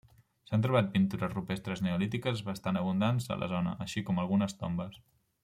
[0.51, 4.99] S'han trobat pintures rupestres neolítiques bastant abundants a la zona, així com algunes tombes.